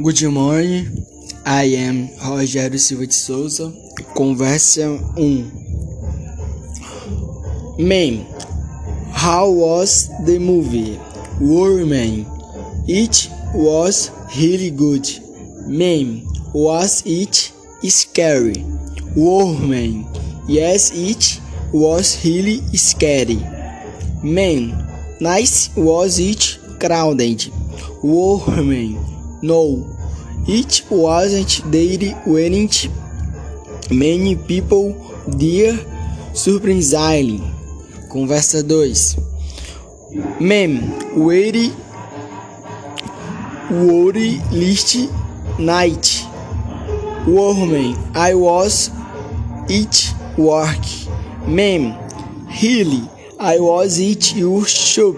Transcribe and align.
Good 0.00 0.22
morning, 0.30 1.04
I 1.44 1.64
am 1.64 2.08
Rogério 2.16 2.78
Silva 2.78 3.06
de 3.06 3.12
Souza. 3.12 3.70
Conversa 4.16 4.88
1 5.18 5.52
Man, 7.78 8.26
how 9.12 9.50
was 9.50 10.08
the 10.24 10.38
movie? 10.38 10.98
Woman, 11.38 12.24
it 12.88 13.28
was 13.54 14.10
really 14.34 14.70
good. 14.70 15.06
Man, 15.66 16.26
was 16.54 17.02
it 17.04 17.52
scary? 17.86 18.64
Woman, 19.14 20.06
yes, 20.48 20.90
it 20.94 21.38
was 21.70 22.24
really 22.24 22.62
scary. 22.78 23.42
Man, 24.22 24.72
nice 25.20 25.68
was 25.76 26.18
it 26.18 26.58
crowded? 26.80 27.46
Woman, 28.02 29.21
no, 29.42 29.84
it 30.46 30.84
wasn't. 30.90 31.62
There 31.70 32.22
weren't 32.26 32.88
many 33.90 34.36
people 34.36 34.94
there. 35.26 35.78
Surprisingly. 36.34 37.40
Conversa 38.08 38.62
2. 38.62 39.32
Mem, 40.40 40.78
where 41.14 41.52
worry 43.70 44.38
list 44.50 45.10
night. 45.58 46.26
Woman, 47.26 47.96
I 48.14 48.34
was 48.34 48.90
it 49.68 50.14
work. 50.36 50.84
Mem, 51.46 51.96
really, 52.62 53.08
I 53.40 53.58
was 53.58 53.98
it 53.98 54.34
your 54.34 54.66
shop. 54.66 55.16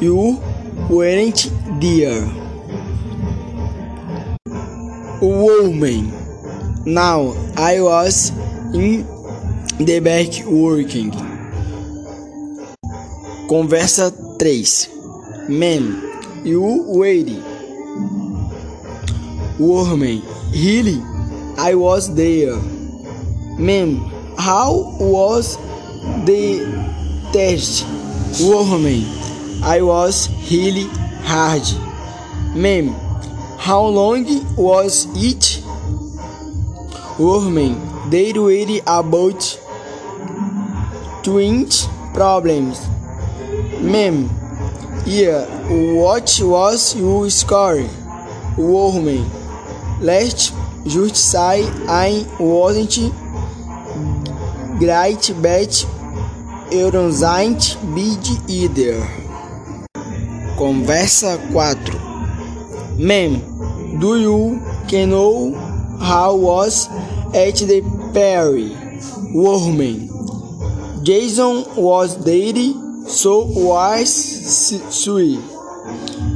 You 0.00 0.42
weren't 0.90 1.50
there. 1.80 2.45
Woman, 5.20 6.12
now 6.84 7.32
I 7.56 7.80
was 7.80 8.30
in 8.74 9.06
the 9.78 10.00
back 10.00 10.44
working. 10.46 11.10
Conversa 13.48 14.12
3. 14.38 15.48
Man, 15.48 16.02
you 16.44 16.84
wait. 16.88 17.30
Woman, 19.58 20.20
really? 20.52 21.00
I 21.56 21.74
was 21.74 22.14
there. 22.14 22.56
Man, 23.58 23.96
how 24.36 24.98
was 25.00 25.56
the 26.26 26.60
test? 27.32 27.86
Woman, 28.42 29.02
I 29.64 29.80
was 29.80 30.28
really 30.50 30.88
hard. 31.24 31.62
Man, 32.54 32.94
how 33.58 33.84
long 33.84 34.24
was 34.56 35.06
it? 35.16 35.62
Woman, 37.18 38.10
they 38.10 38.32
worry 38.32 38.80
about 38.86 39.40
twins 41.22 41.88
problems. 42.14 42.86
Ma'am, 43.80 44.30
yeah, 45.04 45.44
what 45.94 46.38
was 46.42 46.96
your 46.96 47.28
score? 47.30 47.88
Woman, 48.56 49.24
let's 50.00 50.52
just 50.84 51.16
say 51.16 51.64
I 51.88 52.26
wasn't 52.38 53.12
great, 54.78 55.32
but 55.42 55.86
you 56.70 56.90
don't 56.90 57.12
bid 57.94 58.26
either. 58.48 59.00
Conversa 60.56 61.38
4 61.52 62.05
Ma'am, 62.98 63.98
do 64.00 64.16
you 64.18 65.06
know 65.06 65.52
how 66.00 66.34
was 66.34 66.88
at 67.34 67.56
the 67.56 67.82
Perry? 68.14 68.74
Woman, 69.34 71.04
Jason 71.04 71.64
was 71.76 72.16
there, 72.24 72.54
so 73.06 73.44
was 73.44 74.08
sweet. 74.94 75.40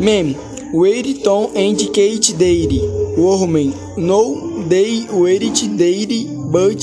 Ma'am, 0.00 0.34
where 0.72 1.02
Tom 1.22 1.54
indicate 1.54 2.34
daily? 2.36 2.80
Woman, 3.16 3.72
no, 3.96 4.64
they 4.64 5.06
weren't 5.12 5.78
daily, 5.78 6.26
but 6.50 6.80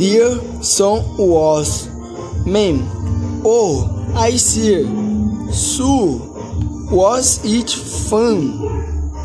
their 0.00 0.62
son 0.62 1.04
was. 1.16 1.88
Ma'am, 2.44 2.82
oh, 3.44 4.12
I 4.16 4.30
see. 4.32 4.84
So, 5.52 6.37
was 6.90 7.40
it 7.44 7.70
fun? 8.08 8.58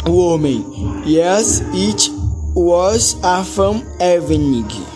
Woman, 0.05 1.03
yes, 1.05 1.61
it 1.73 2.09
was 2.55 3.15
a 3.23 3.43
fun 3.43 3.85
evening. 4.01 4.92